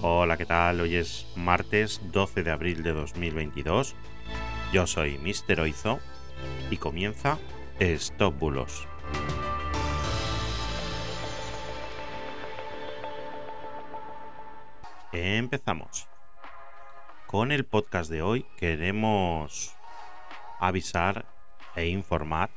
[0.00, 0.80] Hola, ¿qué tal?
[0.80, 3.96] Hoy es martes 12 de abril de 2022.
[4.72, 5.58] Yo soy Mr.
[5.58, 5.98] Oizo
[6.70, 7.36] y comienza
[7.80, 8.86] Stop Bulos.
[15.10, 16.06] Empezamos.
[17.26, 19.74] Con el podcast de hoy queremos
[20.60, 21.26] avisar
[21.74, 22.50] e informar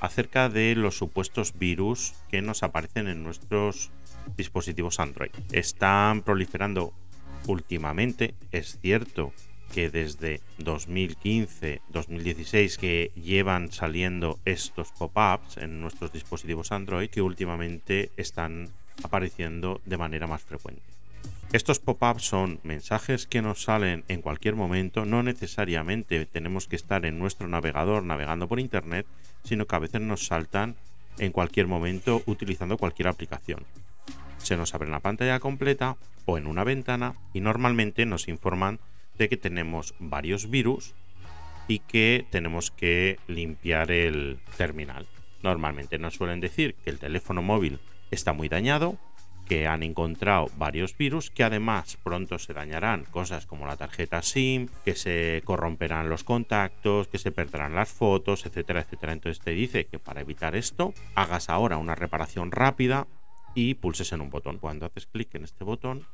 [0.00, 3.90] acerca de los supuestos virus que nos aparecen en nuestros
[4.36, 5.30] dispositivos Android.
[5.52, 6.92] Están proliferando
[7.46, 9.32] últimamente, es cierto
[9.72, 18.70] que desde 2015-2016 que llevan saliendo estos pop-ups en nuestros dispositivos Android que últimamente están
[19.02, 20.82] apareciendo de manera más frecuente.
[21.52, 27.06] Estos pop-ups son mensajes que nos salen en cualquier momento, no necesariamente tenemos que estar
[27.06, 29.06] en nuestro navegador navegando por internet,
[29.44, 30.74] sino que a veces nos saltan
[31.18, 33.64] en cualquier momento utilizando cualquier aplicación.
[34.38, 38.80] Se nos abre la pantalla completa o en una ventana y normalmente nos informan
[39.18, 40.94] de que tenemos varios virus
[41.68, 45.06] y que tenemos que limpiar el terminal.
[45.42, 48.98] Normalmente nos suelen decir que el teléfono móvil está muy dañado
[49.46, 54.68] que han encontrado varios virus que además pronto se dañarán cosas como la tarjeta SIM,
[54.84, 59.12] que se corromperán los contactos, que se perderán las fotos, etcétera, etcétera.
[59.12, 63.06] Entonces te dice que para evitar esto, hagas ahora una reparación rápida
[63.56, 64.58] y pulses en un botón.
[64.58, 66.06] Cuando haces clic en este botón,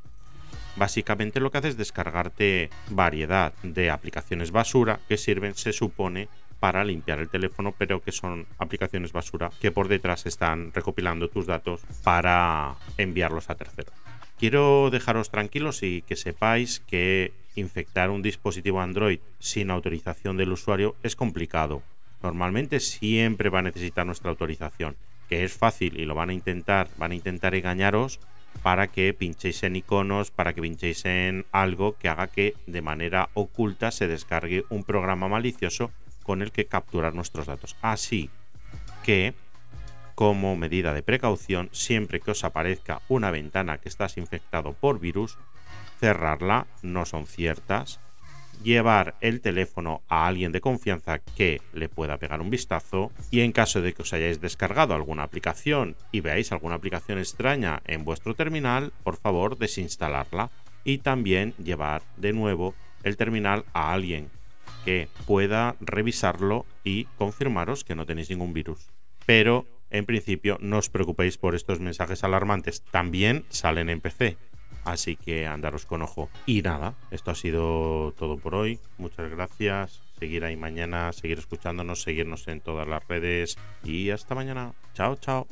[0.77, 6.29] básicamente lo que hace es descargarte variedad de aplicaciones basura que sirven, se supone,
[6.61, 11.47] para limpiar el teléfono, pero que son aplicaciones basura que por detrás están recopilando tus
[11.47, 13.93] datos para enviarlos a terceros.
[14.39, 20.95] Quiero dejaros tranquilos y que sepáis que infectar un dispositivo Android sin autorización del usuario
[21.03, 21.83] es complicado.
[22.23, 24.97] Normalmente siempre va a necesitar nuestra autorización,
[25.33, 28.21] que es fácil y lo van a intentar, van a intentar engañaros
[28.63, 33.31] para que pinchéis en iconos, para que pinchéis en algo que haga que de manera
[33.33, 35.91] oculta se descargue un programa malicioso
[36.23, 37.77] con el que capturar nuestros datos.
[37.81, 38.29] Así
[39.05, 39.33] que,
[40.15, 45.39] como medida de precaución, siempre que os aparezca una ventana que estás infectado por virus,
[45.99, 48.01] cerrarla, no son ciertas,
[48.63, 53.53] llevar el teléfono a alguien de confianza que le pueda pegar un vistazo y en
[53.53, 58.35] caso de que os hayáis descargado alguna aplicación y veáis alguna aplicación extraña en vuestro
[58.35, 60.51] terminal, por favor desinstalarla
[60.85, 64.31] y también llevar de nuevo el terminal a alguien
[64.85, 68.89] que pueda revisarlo y confirmaros que no tenéis ningún virus.
[69.27, 74.37] Pero en principio no os preocupéis por estos mensajes alarmantes, también salen en PC.
[74.85, 76.29] Así que andaros con ojo.
[76.47, 78.79] Y nada, esto ha sido todo por hoy.
[78.99, 80.01] Muchas gracias.
[80.19, 83.57] Seguir ahí mañana, seguir escuchándonos, seguirnos en todas las redes.
[83.85, 84.73] Y hasta mañana.
[84.95, 85.47] Chao, chao.